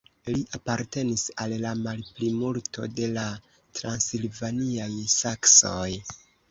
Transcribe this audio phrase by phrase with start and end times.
[0.35, 3.29] Li apartenis al la malplimulto de la
[3.83, 4.93] transilvaniaj
[5.23, 5.89] saksoj.